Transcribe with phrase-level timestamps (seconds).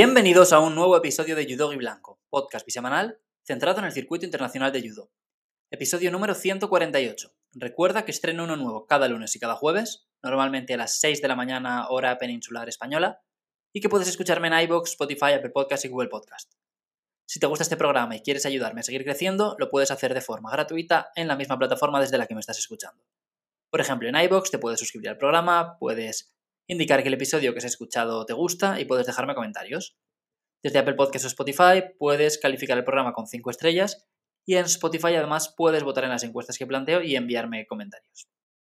[0.00, 4.24] Bienvenidos a un nuevo episodio de Judo y Blanco, podcast bisemanal centrado en el circuito
[4.24, 5.10] internacional de judo.
[5.72, 7.34] Episodio número 148.
[7.54, 11.26] Recuerda que estreno uno nuevo cada lunes y cada jueves, normalmente a las 6 de
[11.26, 13.22] la mañana hora peninsular española,
[13.72, 16.52] y que puedes escucharme en iBox, Spotify, Apple Podcast y Google Podcast.
[17.26, 20.20] Si te gusta este programa y quieres ayudarme a seguir creciendo, lo puedes hacer de
[20.20, 23.02] forma gratuita en la misma plataforma desde la que me estás escuchando.
[23.68, 26.37] Por ejemplo, en iBox te puedes suscribir al programa, puedes
[26.68, 29.96] indicar que el episodio que has escuchado te gusta y puedes dejarme comentarios.
[30.62, 34.06] Desde Apple Podcasts o Spotify puedes calificar el programa con 5 estrellas
[34.46, 38.28] y en Spotify además puedes votar en las encuestas que planteo y enviarme comentarios.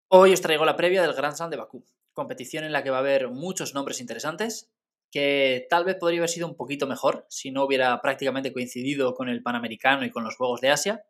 [0.10, 2.98] Hoy os traigo la previa del Grand Slam de Bakú, competición en la que va
[2.98, 4.72] a haber muchos nombres interesantes,
[5.12, 9.28] que tal vez podría haber sido un poquito mejor si no hubiera prácticamente coincidido con
[9.28, 11.06] el Panamericano y con los Juegos de Asia,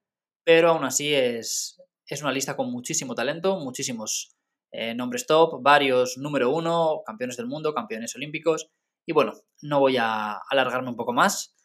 [0.45, 4.36] pero aún así es, es una lista con muchísimo talento, muchísimos
[4.71, 8.69] eh, nombres top, varios número uno, campeones del mundo, campeones olímpicos,
[9.05, 11.55] y bueno, no voy a alargarme un poco más.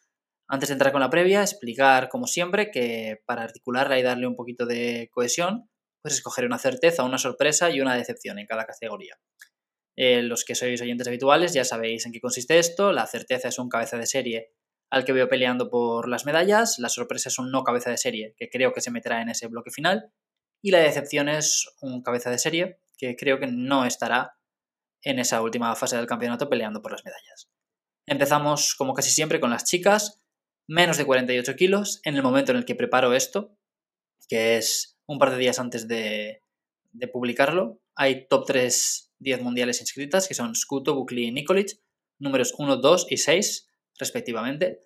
[0.47, 4.35] Antes de entrar con la previa, explicar como siempre que para articularla y darle un
[4.35, 5.69] poquito de cohesión,
[6.01, 9.17] pues escoger una certeza, una sorpresa y una decepción en cada categoría.
[9.95, 12.91] Eh, los que sois oyentes habituales ya sabéis en qué consiste esto.
[12.91, 14.53] La certeza es un cabeza de serie
[14.89, 16.77] al que veo peleando por las medallas.
[16.79, 19.47] La sorpresa es un no cabeza de serie que creo que se meterá en ese
[19.47, 20.11] bloque final.
[20.61, 24.37] Y la decepción es un cabeza de serie que creo que no estará
[25.01, 27.49] en esa última fase del campeonato peleando por las medallas.
[28.05, 30.23] Empezamos, como casi siempre, con las chicas,
[30.67, 33.57] menos de 48 kilos, en el momento en el que preparo esto,
[34.27, 36.41] que es un par de días antes de,
[37.11, 37.81] publicarlo.
[37.95, 41.79] Hay top 3 10 mundiales inscritas, que son Scuto, Bukli y Nikolic,
[42.19, 44.81] números 1, 2 y 6, respectivamente.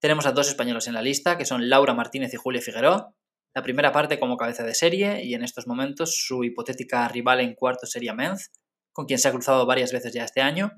[0.00, 3.14] Tenemos a dos españolos en la lista, que son Laura Martínez y Julia Figueroa.
[3.56, 7.54] La primera parte como cabeza de serie y en estos momentos su hipotética rival en
[7.54, 8.50] cuarto sería Menz,
[8.92, 10.72] con quien se ha cruzado varias veces ya este año.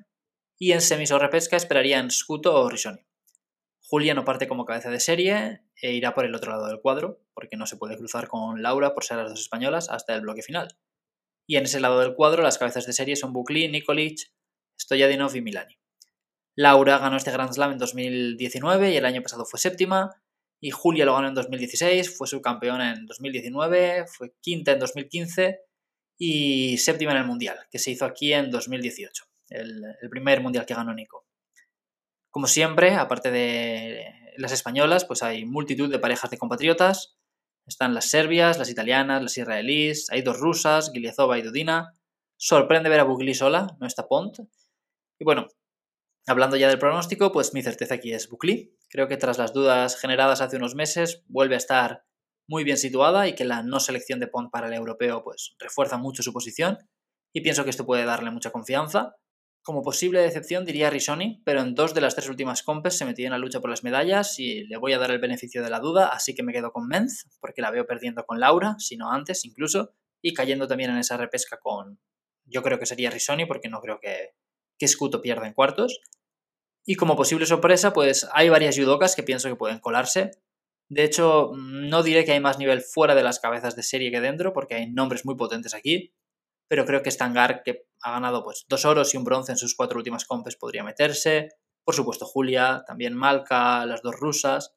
[0.57, 3.05] Y en semis o repesca esperarían Scuto o Risoni.
[3.81, 7.21] Julia no parte como cabeza de serie e irá por el otro lado del cuadro,
[7.35, 10.43] porque no se puede cruzar con Laura por ser las dos españolas hasta el bloque
[10.43, 10.79] final
[11.49, 14.31] y en ese lado del cuadro las cabezas de serie son Bukli, Nikolic,
[14.79, 15.79] Stoyadinov y Milani.
[16.55, 20.23] Laura ganó este Grand Slam en 2019 y el año pasado fue séptima,
[20.61, 25.61] y Julia lo ganó en 2016, fue subcampeona en 2019, fue quinta en 2015
[26.19, 30.67] y séptima en el Mundial, que se hizo aquí en 2018, el, el primer Mundial
[30.67, 31.27] que ganó Nico.
[32.31, 34.05] Como siempre, aparte de
[34.37, 37.19] las españolas, pues hay multitud de parejas de compatriotas,
[37.69, 41.93] están las serbias, las italianas, las israelíes, hay dos rusas, Giliazova y Dudina.
[42.37, 44.39] Sorprende ver a Bugli sola, no está Pont.
[45.19, 45.49] Y bueno,
[46.29, 48.77] hablando ya del pronóstico, pues mi certeza aquí es Bukli.
[48.89, 52.05] Creo que tras las dudas generadas hace unos meses, vuelve a estar
[52.49, 55.99] muy bien situada y que la no selección de Pont para el europeo pues refuerza
[55.99, 56.79] mucho su posición
[57.33, 59.17] y pienso que esto puede darle mucha confianza.
[59.63, 63.27] Como posible decepción diría Risoni, pero en dos de las tres últimas compes se metió
[63.27, 65.79] en la lucha por las medallas y le voy a dar el beneficio de la
[65.79, 69.13] duda, así que me quedo con Menz, porque la veo perdiendo con Laura, si no
[69.13, 72.01] antes incluso, y cayendo también en esa repesca con,
[72.47, 74.31] yo creo que sería Risoni, porque no creo que,
[74.79, 76.01] que Scuto pierda en cuartos.
[76.89, 80.31] Y como posible sorpresa, pues hay varias judocas que pienso que pueden colarse.
[80.89, 84.23] De hecho, no diré que hay más nivel fuera de las cabezas de serie que
[84.23, 86.15] dentro, porque hay nombres muy potentes aquí
[86.69, 89.75] pero creo que Stangar, que ha ganado pues, dos oros y un bronce en sus
[89.75, 91.49] cuatro últimas compes, podría meterse.
[91.83, 94.77] Por supuesto, Julia, también Malka, las dos rusas.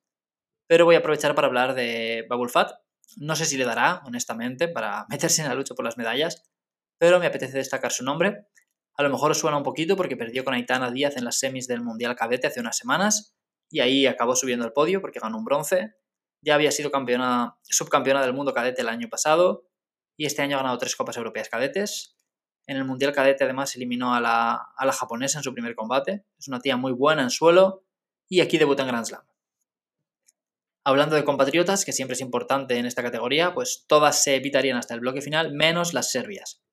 [0.68, 2.72] Pero voy a aprovechar para hablar de Babulfat.
[3.18, 6.50] No sé si le dará, honestamente, para meterse en la lucha por las medallas,
[6.98, 8.48] pero me apetece destacar su nombre.
[8.96, 11.68] A lo mejor os suena un poquito porque perdió con Aitana Díaz en las semis
[11.68, 13.36] del Mundial Cadete hace unas semanas
[13.70, 15.96] y ahí acabó subiendo al podio porque ganó un bronce.
[16.42, 19.68] Ya había sido campeona, subcampeona del mundo cadete el año pasado
[20.18, 22.18] y este año ha ganado tres Copas Europeas Cadetes.
[22.68, 26.26] En el Mundial Cadete además eliminó a la, a la japonesa en su primer combate.
[26.38, 27.86] Es una tía muy buena en suelo
[28.28, 29.24] y aquí debuta en Grand Slam.
[30.84, 34.96] Hablando de compatriotas, que siempre es importante en esta categoría, pues todas se evitarían hasta
[34.96, 36.64] el bloque final, menos las serbias,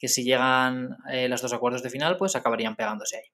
[0.00, 3.28] que si llegan eh, los dos acuerdos de final, pues acabarían pegándose ahí.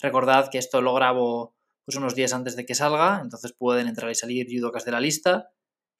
[0.00, 1.54] Recordad que esto lo grabo
[1.84, 5.00] pues, unos días antes de que salga, entonces pueden entrar y salir judocas de la
[5.00, 5.50] lista,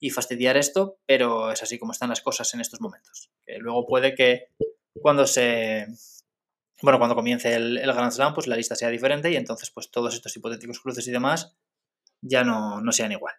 [0.00, 3.30] y fastidiar esto, pero es así como están las cosas en estos momentos.
[3.46, 4.48] Luego puede que
[5.00, 5.86] cuando se.
[6.82, 9.90] Bueno, cuando comience el, el Grand Slam, pues la lista sea diferente y entonces, pues
[9.90, 11.56] todos estos hipotéticos cruces y demás
[12.20, 13.34] ya no, no sean igual.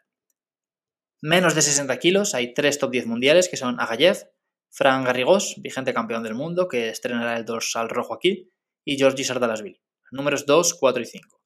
[1.22, 4.31] Menos de 60 kilos, hay tres top 10 mundiales que son Agayev,
[4.78, 8.52] Fran Garrigós, vigente campeón del mundo, que estrenará el dorsal rojo aquí,
[8.86, 9.82] y Georgi Sardalasvili,
[10.12, 11.42] números 2, 4 y 5.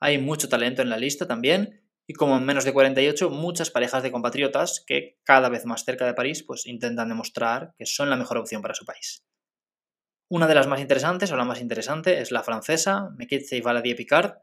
[0.00, 4.02] Hay mucho talento en la lista también, y como en menos de 48, muchas parejas
[4.02, 8.16] de compatriotas que cada vez más cerca de París pues intentan demostrar que son la
[8.16, 9.22] mejor opción para su país.
[10.30, 14.38] Una de las más interesantes o la más interesante es la francesa, Mekitze Valadie Picard,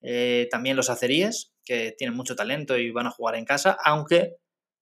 [0.00, 4.36] Eh, también los azeríes, que tienen mucho talento y van a jugar en casa, aunque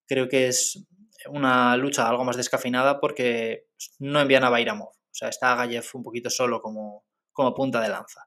[0.07, 0.87] creo que es
[1.29, 3.67] una lucha algo más descafinada porque
[3.99, 4.89] no envían a Bairamov.
[4.89, 8.27] O sea, está Gayev un poquito solo como, como punta de lanza.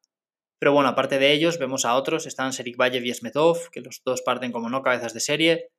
[0.60, 2.26] Pero bueno, aparte de ellos, vemos a otros.
[2.26, 5.70] Están Serik Valle y Smetov, que los dos parten como no cabezas de serie.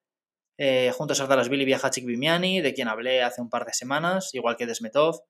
[0.59, 4.57] Eh, junto a Billy viaja Vimiani, de quien hablé hace un par de semanas, igual
[4.57, 5.21] que de Smetov.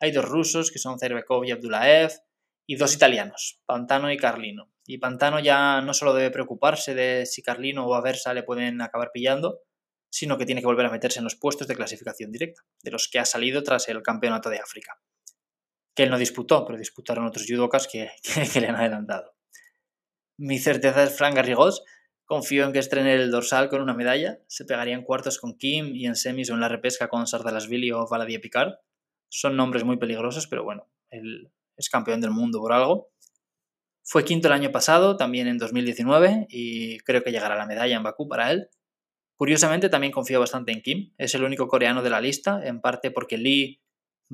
[0.00, 2.12] Hay dos rusos, que son Zerbekov y Abdulaev,
[2.68, 4.70] y dos italianos, Pantano y Carlino.
[4.84, 9.10] Y Pantano ya no solo debe preocuparse de si Carlino o Aversa le pueden acabar
[9.12, 9.60] pillando,
[10.10, 13.08] sino que tiene que volver a meterse en los puestos de clasificación directa, de los
[13.08, 15.00] que ha salido tras el Campeonato de África
[15.96, 18.10] que él no disputó, pero disputaron otros judokas que,
[18.60, 19.34] le han adelantado.
[20.38, 21.82] Mi certeza es Frank Garrigós.
[22.26, 24.38] Confío en que estrene el dorsal con una medalla.
[24.46, 27.92] Se pegaría en cuartos con Kim y en semis o en la repesca con Sardalasvili
[27.92, 28.74] o Valadie Picard.
[29.28, 33.10] Son nombres muy peligrosos, pero bueno, él es campeón del mundo por algo.
[34.02, 38.02] Fue quinto el año pasado, también en 2019, y creo que llegará la medalla en
[38.02, 38.68] Bakú para él.
[39.36, 41.14] Curiosamente, también confío bastante en Kim.
[41.18, 43.82] Es el único coreano de la lista, en parte porque Lee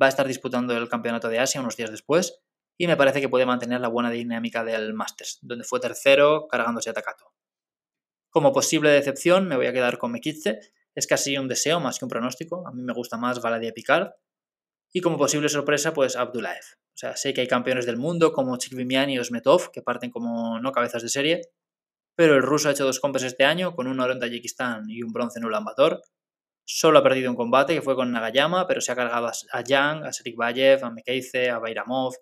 [0.01, 2.41] va a estar disputando el Campeonato de Asia unos días después
[2.79, 6.91] y me parece que puede mantener la buena dinámica del Masters, donde fue tercero cargándose
[6.91, 7.33] a Takato.
[8.31, 10.61] Como posible decepción me voy a quedar con Mekitze,
[10.95, 14.13] es casi un deseo más que un pronóstico, a mí me gusta más Valadia Picard,
[14.93, 16.65] y como posible sorpresa pues Abdulaev.
[16.95, 20.61] O sea, sé que hay campeones del mundo como Chikvimiani o Smetov que parten como
[20.61, 21.41] no cabezas de serie,
[22.15, 25.03] pero el ruso ha hecho dos compes este año con un oro en Tayikistán y
[25.03, 26.01] un bronce en Ulaanbaatar
[26.65, 30.07] Solo ha perdido un combate que fue con Nagayama, pero se ha cargado a Yang,
[30.07, 32.15] a Serik Bayev, a Mekeice, a Bairamov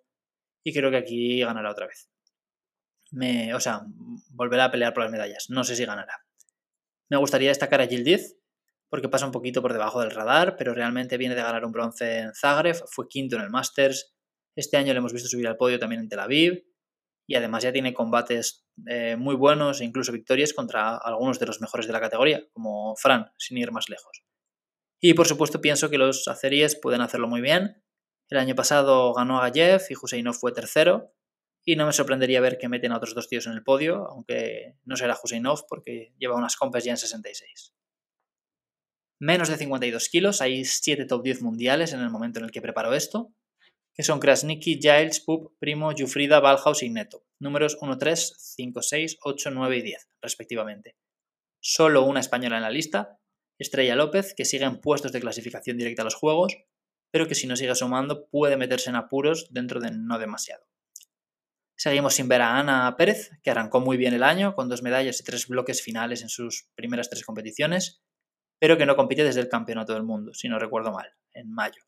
[0.65, 2.09] y creo que aquí ganará otra vez.
[3.13, 3.83] Me, o sea,
[4.31, 5.47] volverá a pelear por las medallas.
[5.51, 6.25] No sé si ganará.
[7.09, 8.37] Me gustaría destacar a Gildiz,
[8.89, 12.19] porque pasa un poquito por debajo del radar, pero realmente viene de ganar un bronce
[12.19, 14.15] en Zagreb, fue quinto en el Masters.
[14.57, 16.65] Este año le hemos visto subir al podio también en Tel Aviv
[17.27, 21.61] y además ya tiene combates eh, muy buenos e incluso victorias contra algunos de los
[21.61, 24.23] mejores de la categoría, como Fran, sin ir más lejos.
[25.01, 27.83] Y por supuesto pienso que los azeríes pueden hacerlo muy bien.
[28.29, 31.13] El año pasado ganó a Gayev y Huseinov fue tercero.
[31.65, 34.77] Y no me sorprendería ver que meten a otros dos tíos en el podio, aunque
[34.85, 37.75] no será Huseinov porque lleva unas compes ya en 66.
[39.19, 42.63] Menos de 52 kilos, hay 7 top 10 mundiales en el momento en el que
[42.63, 43.35] preparo esto,
[43.93, 49.19] que son Krasniki, Giles, Pup, Primo, Jufrida, Balhaus y Neto, números 1, 3, 5, 6,
[49.23, 50.97] 8, 9 y 10, respectivamente.
[51.61, 53.19] Solo una española en la lista,
[53.59, 56.57] Estrella López, que sigue en puestos de clasificación directa a los Juegos,
[57.11, 60.65] pero que si no sigue sumando puede meterse en apuros dentro de no demasiado.
[61.77, 65.19] Seguimos sin ver a Ana Pérez, que arrancó muy bien el año, con dos medallas
[65.21, 68.03] y tres bloques finales en sus primeras tres competiciones,
[68.59, 71.83] pero que no compite desde el Campeonato del Mundo, si no recuerdo mal, en mayo.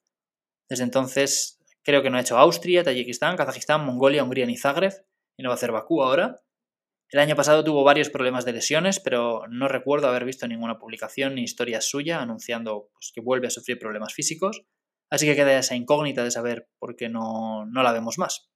[0.69, 4.95] Desde entonces creo que no ha hecho Austria, Tayikistán, Kazajistán, Mongolia, Hungría ni Zagreb,
[5.43, 6.43] no va a hacer Bakú ahora,
[7.13, 11.35] el año pasado tuvo varios problemas de lesiones, pero no recuerdo haber visto ninguna publicación
[11.35, 14.65] ni historia suya anunciando pues, que vuelve a sufrir problemas físicos,
[15.11, 18.51] así que queda esa incógnita de saber por qué no, no la vemos más.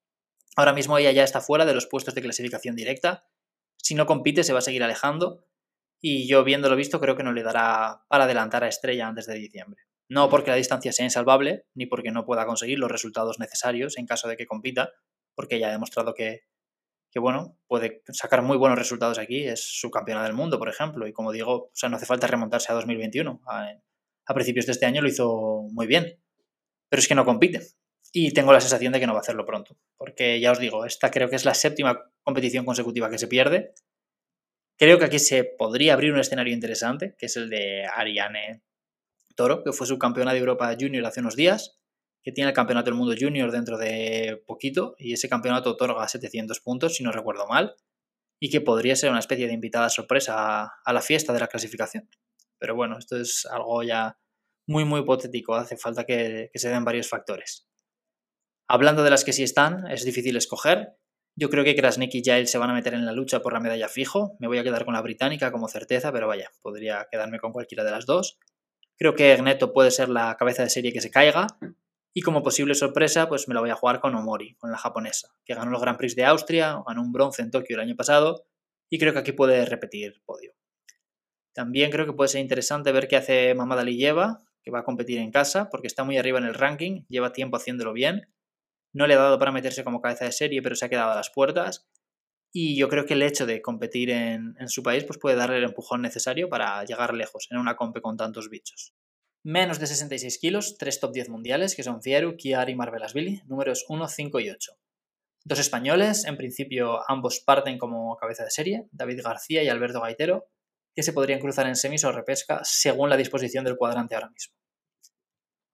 [0.57, 3.29] Ahora mismo ella ya está fuera de los puestos de clasificación directa,
[3.77, 5.45] si no compite se va a seguir alejando
[6.01, 9.35] y yo viéndolo visto creo que no le dará para adelantar a Estrella antes de
[9.35, 9.83] diciembre.
[10.09, 14.07] No porque la distancia sea insalvable, ni porque no pueda conseguir los resultados necesarios en
[14.07, 14.93] caso de que compita,
[15.35, 16.47] porque ella ha demostrado que,
[17.17, 21.07] que bueno, puede sacar muy buenos resultados aquí, es su campeona del mundo, por ejemplo,
[21.07, 24.85] y como digo, o sea, no hace falta remontarse a 2021, a, principios de este
[24.85, 26.21] año lo hizo muy bien,
[26.91, 27.69] pero es que no compite,
[28.13, 30.85] y tengo la sensación de que no va a hacerlo pronto, porque ya os digo,
[30.85, 33.73] esta creo que es la séptima competición consecutiva que se pierde,
[34.77, 38.63] creo que aquí se podría abrir un escenario interesante, que es el de Ariane
[39.37, 41.81] Toro, que fue subcampeona de Europa Junior hace unos días,
[42.27, 46.59] que tiene el Campeonato del Mundo Junior dentro de poquito y ese campeonato otorga 700
[46.59, 47.77] puntos, si no recuerdo mal,
[48.41, 52.11] y que podría ser una especie de invitada sorpresa a, la fiesta de la clasificación.
[52.59, 54.19] Pero bueno, esto es algo ya
[54.67, 57.69] muy, muy hipotético, hace falta que, se den varios factores.
[58.69, 60.97] Hablando de las que sí están, es difícil escoger.
[61.37, 63.61] Yo creo que Krasnik y Giles se van a meter en la lucha por la
[63.61, 64.37] medalla fijo.
[64.41, 67.85] Me voy a quedar con la británica como certeza, pero vaya, podría quedarme con cualquiera
[67.85, 68.37] de las dos.
[68.99, 71.47] Creo que Egneto puede ser la cabeza de serie que se caiga,
[72.19, 75.29] y como posible sorpresa, pues me la voy a jugar con Omori, con la japonesa,
[75.45, 78.47] que ganó los Grand Prix de Austria, ganó un bronce en Tokio el año pasado
[78.89, 80.55] y creo que aquí puede repetir podio.
[81.53, 85.19] También creo que puede ser interesante ver qué hace Mamada Liyeva, que va a competir
[85.19, 88.33] en casa, porque está muy arriba en el ranking, lleva tiempo haciéndolo bien.
[88.95, 91.17] No le ha dado para meterse como cabeza de serie, pero se ha quedado a
[91.17, 91.87] las puertas.
[92.51, 95.59] Y yo creo que el hecho de competir en, en su país pues puede darle
[95.59, 98.95] el empujón necesario para llegar lejos en una compe con tantos bichos
[99.47, 103.87] menos de 66 kilos, tres top 10 mundiales, que son Fieru, Kiar y Marvelasvili, números
[103.89, 104.73] 1, 5 y 8.
[105.45, 110.49] Dos españoles, en principio ambos parten como cabeza de serie, David García y Alberto Gaitero,
[110.97, 114.53] que se podrían cruzar en semis o repesca según la disposición del cuadrante ahora mismo.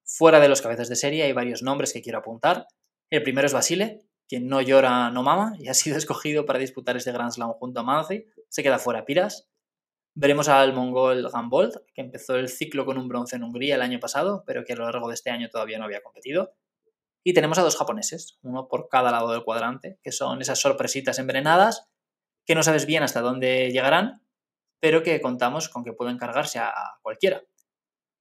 [0.04, 2.66] Fuera de los cabezas de serie hay varios nombres que quiero apuntar.
[3.08, 6.98] El primero es Basile, quien no llora no mama y ha sido escogido para disputar
[6.98, 8.26] este Grand Slam junto a Manzi.
[8.50, 9.48] Se queda fuera Piras.
[10.14, 13.98] Veremos al mongol Gambold, que empezó el ciclo con un bronce en Hungría el año
[13.98, 16.54] pasado, pero que a lo largo de este año todavía no había competido.
[17.24, 21.18] Y tenemos a dos japoneses, uno por cada lado del cuadrante, que son esas sorpresitas
[21.18, 21.88] envenenadas
[22.44, 24.22] que no sabes bien hasta dónde llegarán,
[24.80, 27.42] pero que contamos con que pueden cargarse a cualquiera.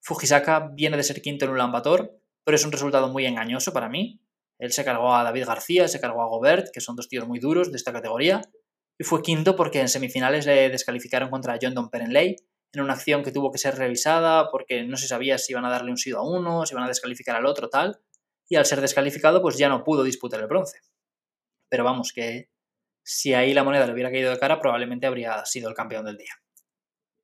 [0.01, 3.89] Fujisaka viene de ser quinto en Ulan Bator, pero es un resultado muy engañoso para
[3.89, 4.21] mí.
[4.60, 7.39] Él se cargó a David García, se cargó a Gobert, que son dos tíos muy
[7.39, 8.41] duros de esta categoría,
[9.01, 12.36] y fue quinto porque en semifinales le descalificaron contra John Don Perenley
[12.72, 15.72] en una acción que tuvo que ser revisada porque no se sabía si iban a
[15.72, 18.00] darle un sido a uno, si iban a descalificar al otro, tal
[18.48, 20.81] y al ser descalificado pues ya no pudo disputar el bronce.
[21.67, 22.51] Pero vamos, que
[23.03, 26.17] si ahí la moneda le hubiera caído de cara probablemente habría sido el campeón del
[26.17, 26.34] día.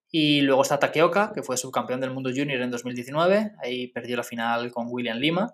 [0.10, 4.24] Y luego está Takeoka, que fue subcampeón del mundo junior en 2019, ahí perdió la
[4.24, 5.54] final con William Lima,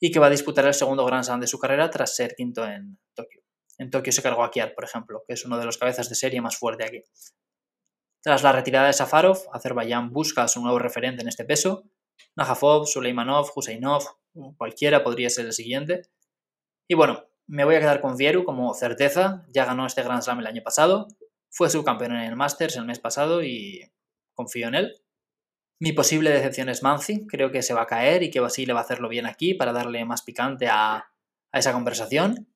[0.00, 2.64] y que va a disputar el segundo Grand Slam de su carrera tras ser quinto
[2.66, 3.39] en Tokio.
[3.80, 6.14] En Tokio se cargó a Kiar, por ejemplo, que es uno de los cabezas de
[6.14, 7.02] serie más fuerte aquí.
[8.22, 11.84] Tras la retirada de Safarov, Azerbaiyán busca a su nuevo referente en este peso.
[12.36, 14.04] Najafov, Suleimanov, Huseinov,
[14.58, 16.02] cualquiera podría ser el siguiente.
[16.90, 20.40] Y bueno, me voy a quedar con Vieru como certeza, ya ganó este Grand Slam
[20.40, 21.08] el año pasado,
[21.48, 23.90] fue subcampeón en el Masters el mes pasado y
[24.34, 24.94] confío en él.
[25.80, 28.80] Mi posible decepción es Manzi, creo que se va a caer y que Basile va
[28.80, 31.14] a hacerlo bien aquí para darle más picante a
[31.50, 32.46] esa conversación.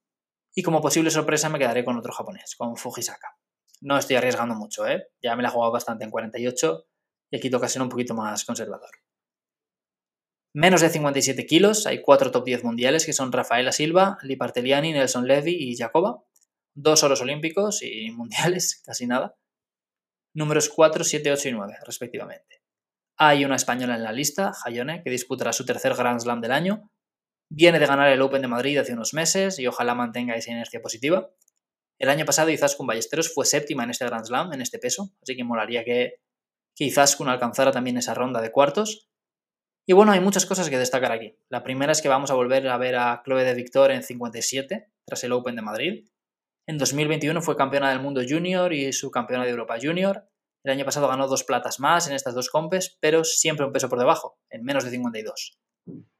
[0.54, 3.36] Y como posible sorpresa me quedaré con otro japonés, con Fujisaka.
[3.80, 5.08] No estoy arriesgando mucho, ¿eh?
[5.22, 6.86] ya me la he jugado bastante en 48
[7.30, 8.90] y aquí toca ser un poquito más conservador.
[10.56, 15.26] Menos de 57 kilos, hay cuatro top 10 mundiales que son Rafaela Silva, Liparteliani, Nelson
[15.26, 16.22] Levy y Jacoba.
[16.76, 19.36] Dos oros olímpicos y mundiales, casi nada.
[20.32, 22.62] Números 4, 7, 8 y 9, respectivamente.
[23.16, 26.90] Hay una española en la lista, Jayone, que disputará su tercer Grand Slam del año.
[27.56, 30.82] Viene de ganar el Open de Madrid hace unos meses y ojalá mantenga esa inercia
[30.82, 31.30] positiva.
[32.00, 35.36] El año pasado Izaskun Ballesteros fue séptima en este Grand Slam, en este peso, así
[35.36, 36.14] que molaría que,
[36.74, 39.08] que Izaskun alcanzara también esa ronda de cuartos.
[39.86, 41.38] Y bueno, hay muchas cosas que destacar aquí.
[41.48, 44.90] La primera es que vamos a volver a ver a Chloe de Victor en 57,
[45.06, 46.08] tras el Open de Madrid.
[46.66, 50.28] En 2021 fue campeona del mundo junior y subcampeona de Europa junior.
[50.64, 53.88] El año pasado ganó dos platas más en estas dos compes, pero siempre un peso
[53.88, 55.60] por debajo, en menos de 52.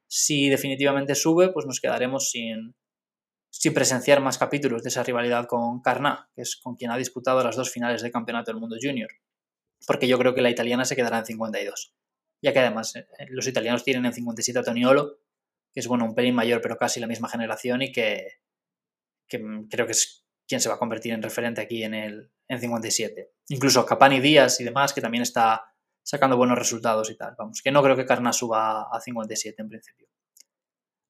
[0.07, 2.75] Si definitivamente sube, pues nos quedaremos sin,
[3.49, 7.43] sin presenciar más capítulos de esa rivalidad con Carna, que es con quien ha disputado
[7.43, 9.09] las dos finales de campeonato del mundo junior.
[9.87, 11.95] Porque yo creo que la italiana se quedará en 52
[12.45, 15.17] ya que además eh, los italianos tienen en 57 a Toniolo,
[15.73, 18.27] que es bueno, un pelín mayor, pero casi la misma generación y que,
[19.31, 22.59] mm, creo que es quien se va a convertir en referente aquí en el en
[22.59, 23.31] 57.
[23.49, 25.63] Incluso Capani Díaz y demás, que también está
[26.05, 27.35] sacando buenos resultados y tal.
[27.37, 30.07] Vamos, que no creo que Carna suba a 57 en principio.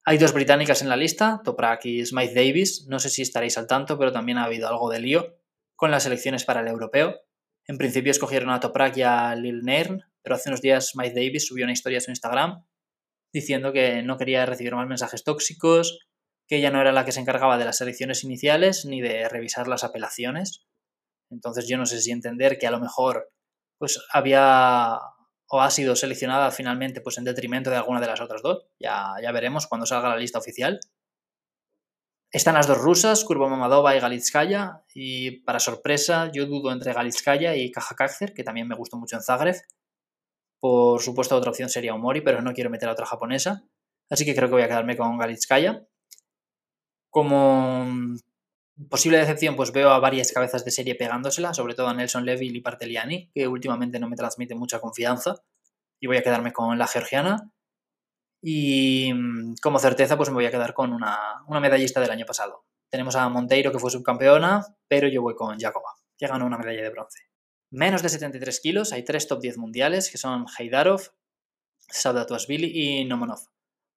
[0.04, 2.86] Hay dos británicas en la lista, Toprak y Smythe Davis.
[2.88, 5.36] No sé si estaréis al tanto, pero también ha habido algo de lío
[5.74, 7.14] con las elecciones para el europeo.
[7.66, 11.46] En principio escogieron a Toprak y a Lil Nairn, pero hace unos días Mike Davis
[11.46, 12.64] subió una historia a su Instagram
[13.32, 16.06] diciendo que no quería recibir más mensajes tóxicos,
[16.46, 19.68] que ella no era la que se encargaba de las elecciones iniciales ni de revisar
[19.68, 20.64] las apelaciones.
[21.30, 23.30] Entonces yo no sé si entender que a lo mejor
[23.78, 24.98] pues había
[25.48, 28.66] o ha sido seleccionada finalmente pues en detrimento de alguna de las otras dos.
[28.80, 30.80] Ya, ya veremos cuando salga la lista oficial.
[32.32, 37.70] Están las dos rusas, Kurbomamadova y Galitskaya, y para sorpresa yo dudo entre Galitskaya y
[37.70, 39.56] Kajakakzer, que también me gustó mucho en Zagreb.
[40.60, 43.64] Por supuesto, otra opción sería Omori, pero no quiero meter a otra japonesa.
[44.10, 45.86] Así que creo que voy a quedarme con Galitskaya.
[47.10, 47.86] Como
[48.88, 52.48] posible decepción, pues veo a varias cabezas de serie pegándosela, sobre todo a Nelson Levy
[52.48, 55.36] y Parteliani, que últimamente no me transmite mucha confianza.
[56.00, 57.50] Y voy a quedarme con la georgiana.
[58.42, 59.12] Y
[59.60, 61.18] como certeza, pues me voy a quedar con una,
[61.48, 62.64] una medallista del año pasado.
[62.90, 66.82] Tenemos a Monteiro, que fue subcampeona, pero yo voy con Jacoba, que ganó una medalla
[66.82, 67.26] de bronce
[67.70, 71.12] menos de 73 kilos, hay tres top 10 mundiales que son Heidarov,
[71.88, 73.40] Saudatuashvili y Nomonov.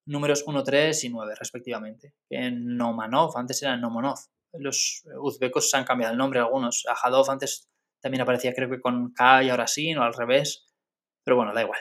[0.05, 2.15] Números 1, 3 y 9 respectivamente.
[2.29, 4.19] En Nomanov, antes era Nomonov.
[4.53, 6.85] Los uzbecos se han cambiado el nombre algunos.
[6.87, 7.69] Ajadov antes
[8.01, 10.67] también aparecía creo que con K y ahora sí, o al revés.
[11.23, 11.79] Pero bueno, da igual.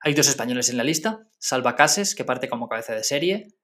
[0.00, 1.26] Hay dos españoles en la lista.
[1.38, 3.54] Salva Cases, que parte como cabeza de serie.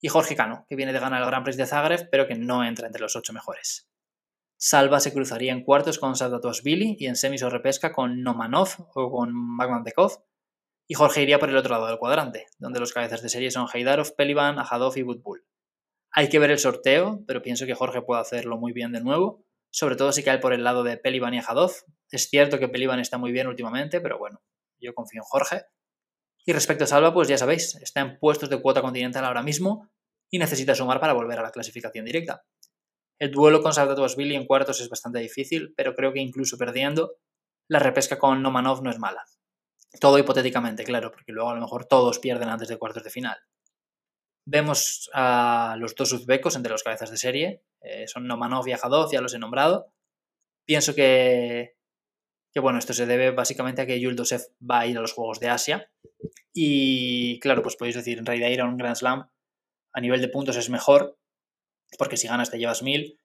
[0.00, 2.64] Y Jorge Cano, que viene de ganar el Gran Prix de Zagreb, pero que no
[2.64, 3.88] entra entre los ocho mejores.
[4.56, 6.14] Salva se cruzaría en cuartos con
[6.64, 10.24] Billy y en semis o repesca con Nomanov o con Magmantekov.
[10.88, 13.68] Y Jorge iría por el otro lado del cuadrante, donde los cabezas de serie son
[13.72, 15.44] Heidarov, Pelivan, Ajadov y Woodbull.
[16.12, 19.44] Hay que ver el sorteo, pero pienso que Jorge puede hacerlo muy bien de nuevo,
[19.70, 21.72] sobre todo si cae por el lado de Pelivan y Jadov.
[22.10, 24.40] Es cierto que Pelivan está muy bien últimamente, pero bueno,
[24.80, 25.62] yo confío en Jorge.
[26.46, 29.90] Y respecto a Salva, pues ya sabéis, está en puestos de cuota continental ahora mismo
[30.30, 32.44] y necesita sumar para volver a la clasificación directa.
[33.18, 33.72] El duelo con
[34.16, 37.16] Billy en cuartos es bastante difícil, pero creo que incluso perdiendo,
[37.66, 39.24] la repesca con Nomanov no es mala.
[40.00, 43.36] Todo hipotéticamente, claro, porque luego a lo mejor todos pierden antes de cuartos de final.
[44.50, 49.12] Vemos a los dos uzbecos entre los cabezas de serie, eh, son Nomanov y Ajadov,
[49.12, 49.92] ya los he nombrado.
[50.64, 51.76] Pienso que,
[52.50, 55.38] que, bueno, esto se debe básicamente a que Yuldosev va a ir a los Juegos
[55.38, 55.90] de Asia.
[56.54, 59.28] Y claro, pues podéis decir, en realidad ir a un Grand Slam
[59.92, 61.18] a nivel de puntos es mejor,
[61.98, 63.20] porque si ganas te llevas mil,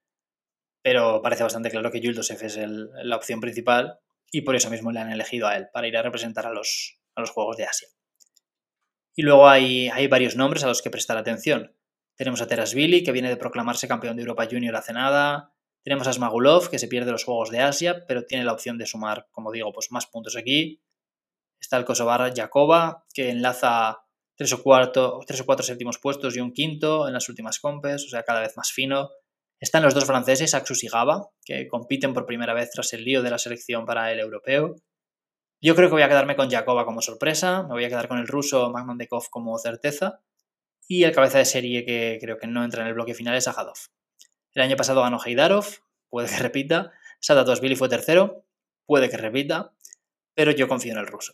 [0.82, 3.98] pero parece bastante claro que Yuldosev es la opción principal
[4.30, 7.00] y por eso mismo le han elegido a él, para ir a representar a los,
[7.16, 7.88] a los Juegos de Asia.
[9.16, 11.76] Y luego hay, hay, varios nombres a los que prestar atención.
[12.16, 15.54] Tenemos a Terasvili, que viene de proclamarse campeón de Europa Junior hace nada.
[15.84, 18.86] Tenemos a Smagulov, que se pierde los Juegos de Asia, pero tiene la opción de
[18.86, 20.82] sumar, como digo, pues más puntos aquí.
[21.60, 24.04] Está el Kosovar Jakova, que enlaza
[24.36, 28.06] tres o, cuatro, tres o cuatro séptimos puestos y un quinto en las últimas compes,
[28.06, 29.10] o sea, cada vez más fino.
[29.60, 33.22] Están los dos franceses, Axus y Gaba, que compiten por primera vez tras el lío
[33.22, 34.76] de la selección para el europeo.
[35.64, 38.18] Yo creo que voy a quedarme con Jakova como sorpresa, me voy a quedar con
[38.18, 40.20] el ruso Magnandekov como certeza
[40.90, 43.48] y el cabeza de serie que creo que no entra en el bloque final es
[43.48, 43.78] Ajadov.
[44.54, 45.66] El año pasado ganó Heidarov,
[46.10, 46.92] puede que repita,
[47.22, 48.44] Sadatosvili fue tercero,
[48.86, 49.74] puede que repita,
[50.34, 51.34] pero yo confío en el ruso.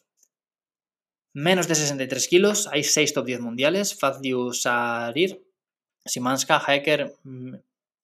[1.34, 5.44] Menos de 63 kilos, hay 6 top 10 mundiales, Fazliu Sarir,
[6.06, 7.56] Simanska, Hacker, mm,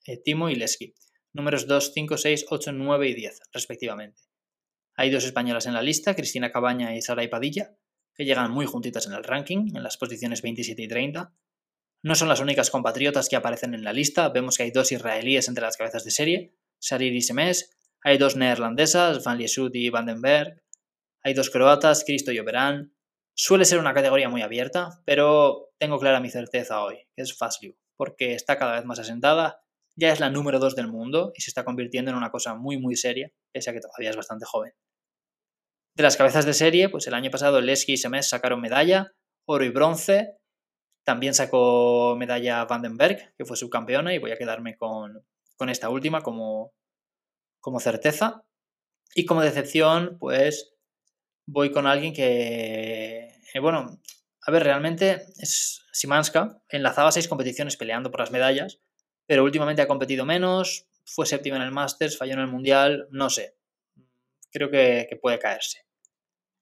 [0.07, 0.95] eh, Timo y Leski.
[1.33, 4.23] Números 2, 5, 6, 8, 9 y 10, respectivamente.
[4.95, 7.75] Hay dos españolas en la lista, Cristina Cabaña y Sara Padilla,
[8.13, 11.33] que llegan muy juntitas en el ranking, en las posiciones 27 y 30.
[12.03, 15.47] No son las únicas compatriotas que aparecen en la lista, vemos que hay dos israelíes
[15.47, 20.61] entre las cabezas de serie, Sarir y Semes, hay dos neerlandesas, Van Liesut y Vandenberg,
[21.23, 22.95] hay dos croatas, Cristo y Oberán,
[23.37, 27.75] Suele ser una categoría muy abierta, pero tengo clara mi certeza hoy, que es Fastliu,
[27.97, 29.61] porque está cada vez más asentada,
[29.97, 32.77] ya es la número 2 del mundo y se está convirtiendo en una cosa muy
[32.77, 34.71] muy seria, pese a que todavía es bastante joven.
[35.95, 39.13] De las cabezas de serie, pues el año pasado Lesky y Semes sacaron medalla,
[39.45, 40.35] oro y bronce,
[41.05, 46.21] también sacó medalla Vandenberg, que fue subcampeona, y voy a quedarme con, con esta última
[46.21, 46.73] como,
[47.61, 48.43] como certeza.
[49.13, 50.73] Y como decepción, pues
[51.45, 54.01] voy con alguien que, eh, bueno,
[54.41, 58.81] a ver, realmente es Simanska, enlazaba seis competiciones peleando por las medallas,
[59.25, 63.29] pero últimamente ha competido menos, fue séptima en el Masters, falló en el Mundial, no
[63.29, 63.55] sé,
[64.51, 65.79] creo que, puede caerse.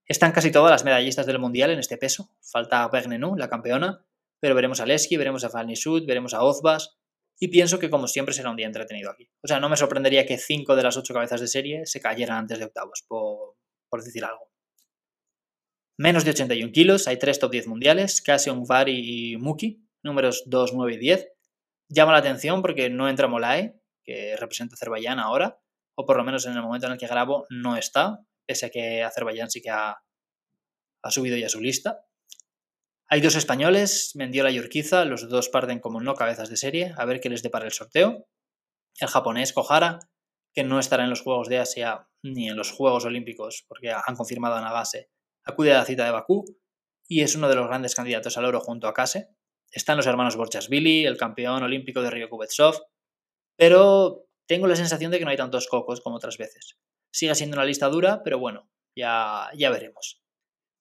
[0.08, 4.06] Están casi todas las medallistas del Mundial en este peso, falta Bergnenu, la campeona,
[4.40, 6.98] pero veremos a Leski, veremos a Fanny Sud, veremos a Ozbas,
[7.40, 9.30] y pienso que como siempre será un día entretenido aquí.
[9.42, 12.38] O sea, no me sorprendería que cinco de las ocho cabezas de serie se cayeran
[12.38, 14.54] antes de octavos, por decir algo.
[15.98, 20.74] Menos de 81 kilos, hay tres top 10 mundiales, Cassion, Vari y Muki, números 2,
[20.74, 21.28] 9 y 10.
[21.90, 25.60] Llama la atención porque no entra Molae, que representa Azerbaiyán ahora,
[25.96, 28.70] o por lo menos en el momento en el que grabo no está, pese a
[28.70, 29.98] que Azerbaiyán sí que ha,
[31.10, 32.06] subido ya su lista.
[33.08, 37.06] Hay dos españoles, Mendiola y Urquiza, los dos parten como no cabezas de serie, a
[37.06, 38.26] ver qué les depara el sorteo.
[39.00, 40.00] El japonés Kohara,
[40.54, 44.16] que no estará en los Juegos de Asia ni en los Juegos Olímpicos, porque han
[44.16, 45.10] confirmado a Nagase
[45.46, 46.46] acude a la cita de Bakú
[47.08, 49.30] y es uno de los grandes candidatos al oro junto a Kase.
[49.72, 52.80] Están los hermanos Borchasvili, el campeón olímpico de Río Kubetsov,
[53.56, 56.78] pero tengo la sensación de que no hay tantos cocos como otras veces.
[57.12, 60.22] Sigue siendo una lista dura, pero bueno, ya, ya veremos.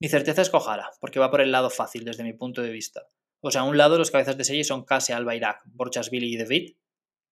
[0.01, 3.07] Mi certeza es Kojara, porque va por el lado fácil desde mi punto de vista.
[3.41, 6.37] O sea, a un lado los cabezas de serie son Kase, Alba, Irak, Borchasvili y
[6.37, 6.77] David,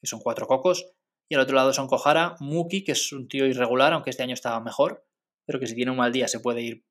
[0.01, 0.93] que son cuatro cocos,
[1.29, 4.35] y al otro lado son Kojara, Muki, que es un tío irregular, aunque este año
[4.35, 5.05] estaba mejor,
[5.47, 6.85] pero que si tiene un mal día se puede ir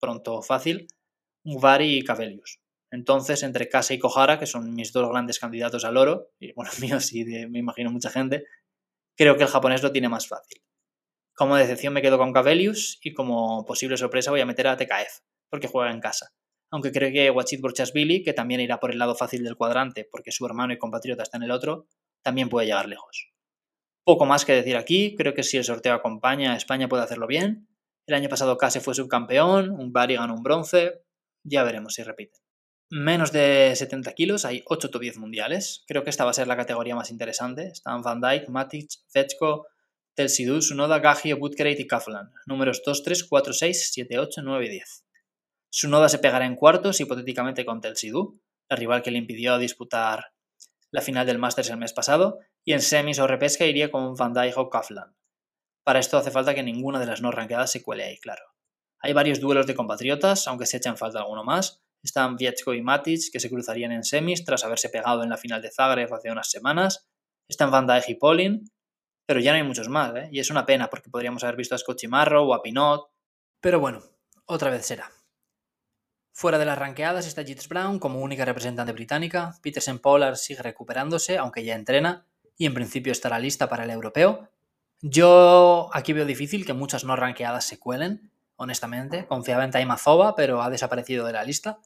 [0.00, 0.88] pronto fácil,
[1.44, 2.60] Vari y Cavelius.
[2.92, 6.70] Entonces, entre Casa y Kohara, que son mis dos grandes candidatos al oro, y bueno,
[6.80, 8.44] míos sí me imagino mucha gente,
[9.20, 10.62] creo que el japonés lo tiene más fácil.
[11.34, 15.20] Como decepción me quedo con Cavelius y como posible sorpresa voy a meter a TKF,
[15.50, 16.30] porque juega en casa.
[16.70, 20.32] Aunque creo que Wachit Borchasvili, que también irá por el lado fácil del cuadrante, porque
[20.32, 21.86] su hermano y compatriota está en el otro,
[22.22, 23.30] también puede llegar lejos.
[24.04, 27.68] Poco más que decir aquí, creo que si el sorteo acompaña, España puede hacerlo bien,
[28.06, 31.02] el año pasado Case fue subcampeón, un Bari ganó un bronce,
[31.44, 32.39] ya veremos si repite.
[32.92, 35.84] Menos de 70 kilos, hay 8 top 10 mundiales.
[35.86, 37.68] Creo que esta va a ser la categoría más interesante.
[37.68, 39.68] Están Van Dijk, Matic, Zechko,
[40.14, 42.32] Telsidou, Sunoda, Gagio, Butkereit y Kaflan.
[42.46, 45.04] Números 2, 3, 4, 6, 7, 8, 9 y 10.
[45.70, 50.32] Sunoda se pegará en cuartos, hipotéticamente con Telsidou, la rival que le impidió disputar
[50.90, 54.34] la final del Masters el mes pasado, y en semis o repesca iría con Van
[54.34, 55.14] Dijk o Kaflan.
[55.84, 58.42] Para esto hace falta que ninguna de las no ranqueadas se cuele ahí, claro.
[58.98, 61.84] Hay varios duelos de compatriotas, aunque se echan falta alguno más.
[62.02, 65.60] Están Vietsko y Matic, que se cruzarían en semis tras haberse pegado en la final
[65.60, 67.08] de Zagreb hace unas semanas.
[67.48, 68.70] Están Van Dijk y Polin,
[69.26, 70.28] pero ya no hay muchos más, ¿eh?
[70.32, 73.10] Y es una pena porque podríamos haber visto a Scochimarro o a Pinot.
[73.60, 74.02] Pero bueno,
[74.46, 75.10] otra vez será.
[76.32, 79.58] Fuera de las ranqueadas está Jits Brown como única representante británica.
[79.62, 84.48] Peterson Pollard sigue recuperándose, aunque ya entrena, y en principio estará lista para el europeo.
[85.02, 89.26] Yo aquí veo difícil que muchas no ranqueadas se cuelen, honestamente.
[89.26, 91.80] Confiaba en Taimazova, pero ha desaparecido de la lista.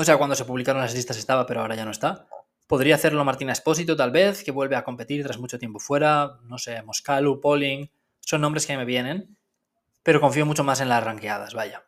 [0.00, 2.26] O sea, cuando se publicaron las listas estaba, pero ahora ya no está.
[2.66, 6.38] Podría hacerlo Martina Espósito, tal vez, que vuelve a competir tras mucho tiempo fuera.
[6.44, 7.90] No sé, Moscalu, Polling.
[8.20, 9.36] Son nombres que me vienen.
[10.02, 11.84] Pero confío mucho más en las ranqueadas, vaya.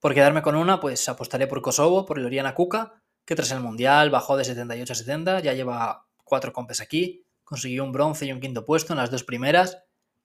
[0.00, 4.10] Por quedarme con una, pues apostaré por Kosovo, por Loriana Kuka, que tras el Mundial
[4.10, 8.40] bajó de 78 a 70, ya lleva cuatro compes aquí, consiguió un bronce y un
[8.40, 9.78] quinto puesto en las dos primeras,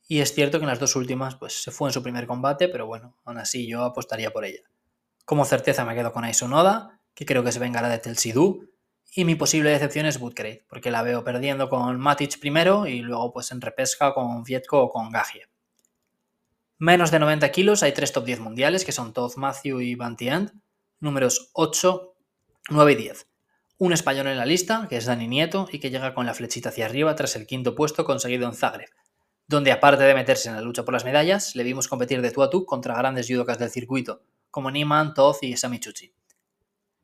[0.05, 2.67] y es cierto que en las dos últimas pues se fue en su primer combate,
[2.67, 4.63] pero bueno, aún así yo apostaría por ella.
[5.23, 8.71] Como certeza me quedo con Aisonoda, que creo que se vengará de Telsidú,
[9.13, 13.33] y mi posible decepción es Woodgrade, porque la veo perdiendo con Matic primero y luego
[13.33, 15.49] pues en repesca con Vietko o con Gagie.
[16.77, 20.15] Menos de 90 kilos hay tres top 10 mundiales, que son Todd Matthew y Van
[20.99, 22.15] números 8,
[22.69, 23.27] 9 y 10.
[23.79, 26.69] Un español en la lista, que es Dani Nieto, y que llega con la flechita
[26.69, 28.89] hacia arriba tras el quinto puesto conseguido en Zagreb,
[29.47, 32.41] donde aparte de meterse en la lucha por las medallas, le vimos competir de tú
[32.43, 36.13] a tú contra grandes judokas del circuito, como Niman, Todd y Samichuchi.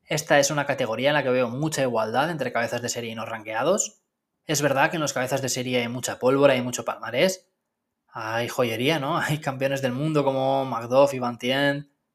[0.08, 3.14] Esta es una categoría en la que veo mucha igualdad entre cabezas de serie y
[3.14, 4.00] no ranqueados.
[4.46, 7.50] Es verdad que en los cabezas de serie hay mucha pólvora y mucho palmarés,
[8.08, 9.18] hay joyería, ¿no?
[9.20, 11.38] Hay campeones del mundo como Magdoff y Van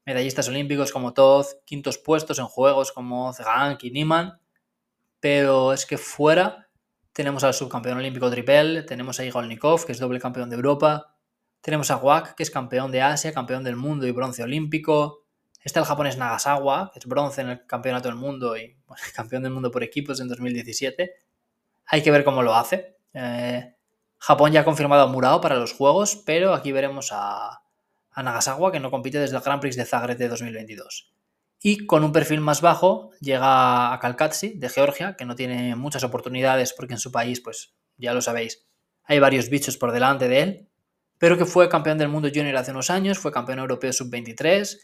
[0.06, 4.39] medallistas olímpicos como Todd, quintos puestos en juegos como Zegank y Niemann,
[5.19, 6.67] pero es que fuera
[7.13, 11.15] tenemos al subcampeón olímpico Tripel, tenemos a Igor Nikov, que es doble campeón de Europa,
[11.62, 15.23] tenemos a Wak, que es campeón de Asia, campeón del mundo y bronce olímpico,
[15.63, 18.76] está el japonés Nagasawa, que es bronce en el campeonato del mundo y
[19.15, 21.13] campeón del mundo por equipos en 2017.
[21.88, 22.97] Hay que ver cómo lo hace.
[23.13, 23.76] Eh,
[24.17, 27.62] Japón ya ha confirmado a Murao para los Juegos, pero aquí veremos a,
[28.15, 31.13] Nagasawa, que no compite desde el Grand Prix de Zagreb de 2022.
[31.62, 36.04] Y con un perfil más bajo llega a Kalkatsi, de Georgia, que no tiene muchas
[36.04, 38.65] oportunidades porque en su país, pues ya lo sabéis,
[39.06, 40.69] hay varios bichos por delante de él,
[41.17, 44.78] pero que fue campeón del mundo junior hace unos años, fue campeón europeo sub-23,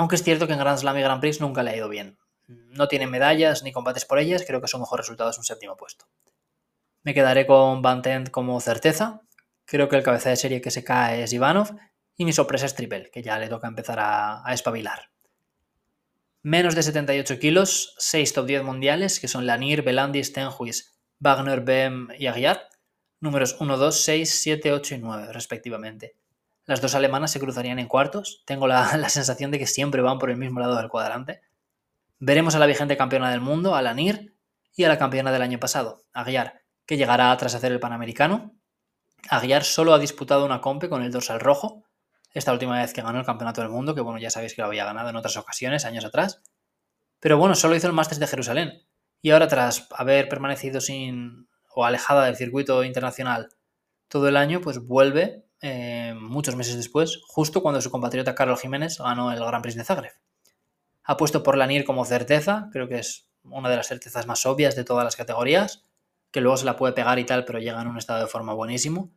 [0.00, 2.16] aunque es cierto que en Grand Slam y Grand Prix nunca le ha ido bien.
[2.48, 5.76] No tiene medallas ni combates por ellas, creo que su mejor resultado es un séptimo
[5.76, 6.06] puesto.
[7.02, 9.20] Me quedaré con Van como certeza.
[9.66, 11.76] Creo que el cabeza de serie que se cae es Ivanov.
[12.16, 15.10] Y mi sorpresa es Triple, que ya le toca empezar a, espabilar.
[16.40, 22.08] Menos de 78 kilos, 6 top 10 mundiales, que son Lanier, Belandi, Stenhuis, Wagner, Bem
[22.18, 22.70] y Aguiar.
[23.20, 26.16] Números 1, 2, 6, 7, 8 y 9, respectivamente.
[26.70, 28.44] Las dos alemanas se cruzarían en cuartos.
[28.46, 31.40] Tengo la, la sensación de que siempre van por el mismo lado del cuadrante.
[32.20, 34.36] Veremos a la vigente campeona del mundo, a Lanier,
[34.76, 38.54] y a la campeona del año pasado, Aguiar, que llegará tras hacer el Panamericano.
[39.28, 41.82] Aguiar solo ha disputado una compe con el dorsal rojo,
[42.34, 44.68] esta última vez que ganó el Campeonato del Mundo, que bueno, ya sabéis que lo
[44.68, 46.40] había ganado en otras ocasiones, años atrás.
[47.18, 48.86] Pero bueno, solo hizo el Masters de Jerusalén.
[49.20, 53.48] Y ahora, tras haber permanecido sin o alejada del circuito internacional
[54.06, 58.98] todo el año, pues vuelve eh, muchos meses después, justo cuando su compatriota Carlos Jiménez
[58.98, 60.12] ganó el Gran Prix de Zagreb.
[61.04, 64.76] Ha puesto por Lanier como certeza, creo que es una de las certezas más obvias
[64.76, 65.84] de todas las categorías
[66.30, 68.54] que luego se la puede pegar y tal, pero llega en un estado de forma
[68.54, 69.10] buenísimo.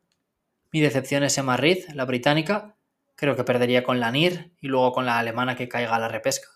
[0.72, 2.76] Mi decepción es Emma Reed, la británica.
[3.16, 6.08] Creo que perdería con la NIR y luego con la alemana que caiga a la
[6.08, 6.50] repesca.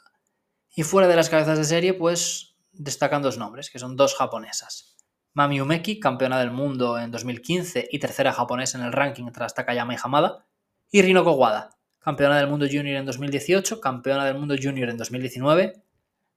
[0.76, 4.97] Y fuera de las cabezas de serie, pues destacan dos nombres, que son dos japonesas.
[5.38, 9.94] Mami Umeki, campeona del mundo en 2015 y tercera japonesa en el ranking tras Takayama
[9.94, 10.48] y Hamada.
[10.90, 11.70] Y Rino Kowada,
[12.00, 15.84] campeona del mundo junior en 2018, campeona del mundo junior en 2019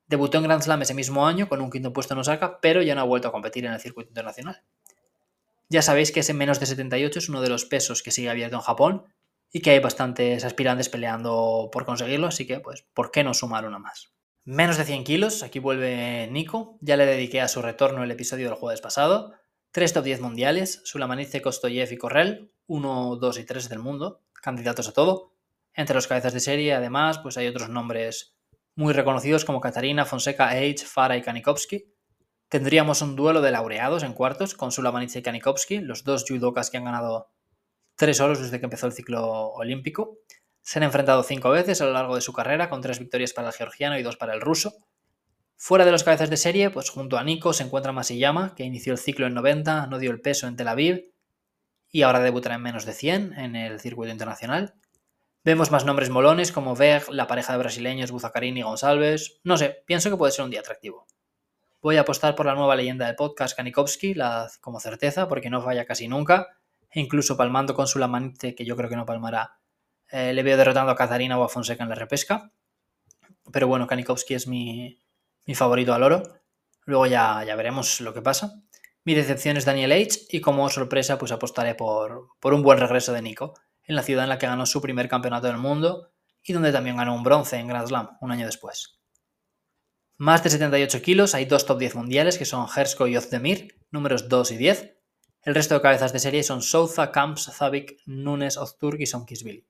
[0.06, 2.94] Debutó en Grand Slam ese mismo año con un quinto puesto en Osaka, pero ya
[2.94, 4.62] no ha vuelto a competir en el circuito internacional.
[5.70, 8.56] Ya sabéis que ese menos de 78 es uno de los pesos que sigue abierto
[8.56, 9.04] en Japón
[9.50, 13.64] y que hay bastantes aspirantes peleando por conseguirlo, así que, pues, ¿por qué no sumar
[13.64, 14.12] una más?
[14.44, 18.48] Menos de 100 kilos, aquí vuelve Nico, ya le dediqué a su retorno el episodio
[18.48, 19.34] del jueves pasado.
[19.70, 24.88] Tres top 10 mundiales, Sulamanice, Kostoyev y Correll, 1, 2 y 3 del mundo, candidatos
[24.88, 25.34] a todo.
[25.74, 28.34] Entre los cabezas de serie, además, pues hay otros nombres
[28.74, 31.92] muy reconocidos como Katarina, Fonseca, Age, Fara y Kanikovsky.
[32.48, 36.78] Tendríamos un duelo de laureados en cuartos con Sulamanitsa y Kanikovsky, los dos judokas que
[36.78, 37.30] han ganado
[37.94, 40.16] tres oros desde que empezó el ciclo olímpico.
[40.62, 43.48] Se han enfrentado cinco veces a lo largo de su carrera, con tres victorias para
[43.48, 44.72] el georgiano y dos para el ruso.
[45.56, 48.92] Fuera de los cabezas de serie, pues junto a Nico se encuentra Masiyama, que inició
[48.92, 51.12] el ciclo en 90, no dio el peso en Tel Aviv
[51.90, 54.74] y ahora debutará en menos de 100 en el circuito internacional.
[55.44, 59.40] Vemos más nombres molones como Veg, la pareja de brasileños Buzacarín y González.
[59.42, 61.06] No sé, pienso que puede ser un día atractivo.
[61.82, 65.62] Voy a apostar por la nueva leyenda del podcast Kanikowski, la, como certeza, porque no
[65.62, 66.48] falla casi nunca.
[66.90, 69.59] E incluso palmando con su Lamanite, que yo creo que no palmará,
[70.10, 72.52] eh, le veo derrotando a Catarina o a Fonseca en la repesca.
[73.52, 74.98] Pero bueno, Kanikowski es mi,
[75.54, 76.22] favorito al oro.
[76.84, 78.62] Luego ya, ya veremos lo que pasa.
[79.04, 80.26] Mi decepción es Daniel H.
[80.30, 84.28] y como sorpresa pues apostaré por, un buen regreso de Nico, en la ciudad en
[84.28, 87.66] la que ganó su primer campeonato del mundo y donde también ganó un bronce en
[87.66, 89.00] Grand Slam un año después.
[90.16, 94.28] Más de 78 kilos, hay dos top 10 mundiales que son Hersko y Ozdemir, números
[94.28, 94.96] 2 y 10.
[95.42, 99.66] El resto de cabezas de serie son Souza, Camps, Zabik, Nunes, Ozturk y Somkisvili.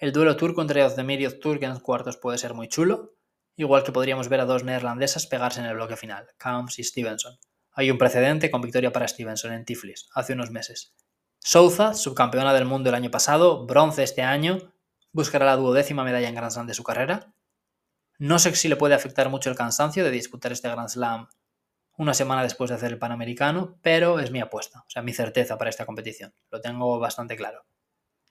[0.00, 3.18] El duelo turco entre Ozdemir y Ozturk en cuartos puede ser muy chulo,
[3.54, 7.38] igual que podríamos ver a dos neerlandesas pegarse en el bloque final, Camps y Stevenson.
[7.72, 10.94] Hay un precedente con victoria para Stevenson en Tiflis, hace unos meses.
[11.38, 14.72] Souza, subcampeona del mundo el año pasado, bronce este año,
[15.12, 17.34] buscará la duodécima medalla en Grand Slam de su carrera.
[18.18, 21.28] No sé si le puede afectar mucho el cansancio de disputar este Grand Slam
[21.98, 25.58] una semana después de hacer el Panamericano, pero es mi apuesta, o sea, mi certeza
[25.58, 26.32] para esta competición.
[26.50, 27.66] Lo tengo bastante claro.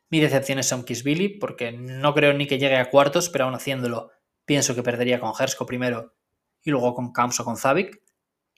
[0.10, 4.12] Mi decepción es Billy, porque no creo ni que llegue a cuartos, pero aún haciéndolo
[4.46, 6.16] pienso que perdería con Hersko primero
[6.62, 8.02] y luego con Kamps o con Zavik.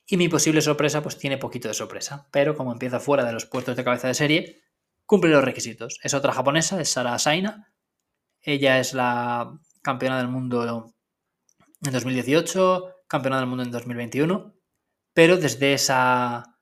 [0.07, 3.45] Y mi posible sorpresa pues tiene poquito de sorpresa, pero como empieza fuera de los
[3.45, 4.61] puestos de cabeza de serie,
[5.05, 5.99] cumple los requisitos.
[6.03, 7.73] Es otra japonesa, es Sara Asaina.
[8.41, 10.93] Ella es la campeona del mundo
[11.83, 14.55] en 2018, campeona del mundo en 2021,
[15.13, 16.57] pero desde, esa,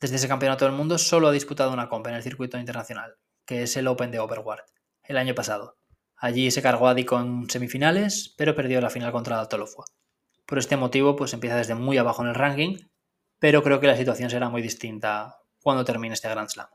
[0.00, 3.62] desde ese campeonato del mundo solo ha disputado una compa en el circuito internacional, que
[3.62, 4.64] es el Open de Overward,
[5.04, 5.78] el año pasado.
[6.16, 9.84] Allí se cargó a Dico en semifinales, pero perdió la final contra Tolofua.
[10.46, 12.76] Por este motivo, pues empieza desde muy abajo en el ranking,
[13.38, 16.68] pero creo que la situación será muy distinta cuando termine este Grand Slam.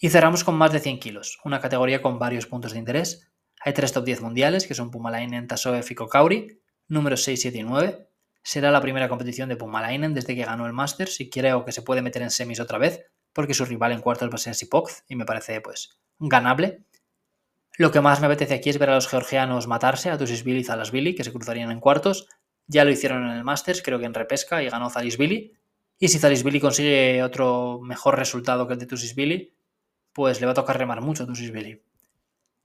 [0.00, 3.32] Y cerramos con más de 100 kilos, una categoría con varios puntos de interés.
[3.60, 7.62] Hay tres top 10 mundiales, que son Pumalainen, Tasoev y Kokauri, números 6, 7 y
[7.62, 8.08] 9.
[8.42, 11.82] Será la primera competición de Pumalainen desde que ganó el Masters y creo que se
[11.82, 13.06] puede meter en semis otra vez,
[13.38, 16.82] porque su rival en cuartos va a ser Sipox y me parece pues ganable.
[17.76, 20.64] Lo que más me apetece aquí es ver a los georgianos matarse, a Tusisvili y
[20.64, 22.26] Zalasvili, que se cruzarían en cuartos.
[22.66, 25.52] Ya lo hicieron en el Masters, creo que en repesca, y ganó Zalisvili.
[26.00, 29.54] Y si Zalisvili consigue otro mejor resultado que el de Tusisvili,
[30.12, 31.80] pues le va a tocar remar mucho a Tusisvili.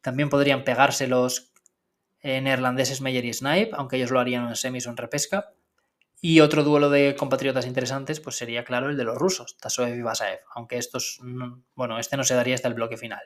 [0.01, 1.53] También podrían pegarse los
[2.21, 5.53] eh, neerlandeses Meyer y Snipe, aunque ellos lo harían en semis o en repesca.
[6.25, 10.01] Y otro duelo de compatriotas interesantes, pues sería claro el de los rusos, Tasoev y
[10.03, 11.19] Basaev, aunque estos,
[11.75, 13.19] bueno, este no se daría hasta el bloque final.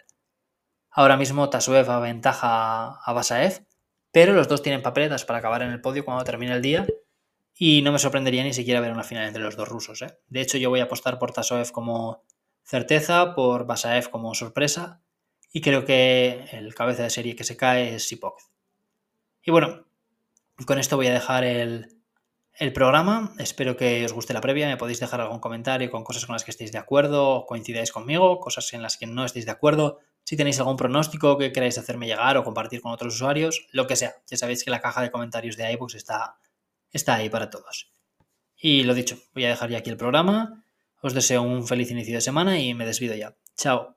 [0.90, 3.68] Ahora mismo Tasuev aventaja a Basaev,
[4.12, 6.88] pero los dos tienen papeletas para acabar en el podio cuando termine el día
[7.54, 10.02] y no me sorprendería ni siquiera ver una final entre los dos rusos.
[10.02, 10.18] ¿eh?
[10.28, 12.24] De hecho, yo voy a apostar por Tasoev como
[12.64, 15.04] certeza, por Basaev como sorpresa
[15.54, 18.42] y creo que el cabeza de serie que se cae es Sipok.
[19.44, 19.86] Y bueno,
[20.66, 21.97] con esto voy a dejar el,
[22.60, 23.34] el programa.
[23.38, 24.68] Espero que os guste la previa.
[24.68, 28.40] Me podéis dejar algún comentario con cosas con las que estéis de acuerdo, coincidáis conmigo,
[28.40, 30.00] cosas en las que no estéis de acuerdo.
[30.24, 33.96] Si tenéis algún pronóstico que queráis hacerme llegar o compartir con otros usuarios, lo que
[33.96, 34.16] sea.
[34.28, 36.38] Ya sabéis que la caja de comentarios de iBooks está,
[36.92, 37.92] está ahí para todos.
[38.58, 40.64] Y lo dicho, voy a dejar ya aquí el programa.
[41.02, 43.38] Os deseo un feliz inicio de semana y me despido ya.
[43.56, 43.97] Chao.